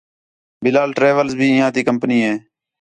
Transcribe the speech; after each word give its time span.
بلال 0.63 0.89
ٹریولز 0.97 1.33
بھی 1.37 1.45
اِنہیاں 1.47 1.71
تی 1.75 1.81
کمپنی 1.89 2.17
ہے 2.25 2.33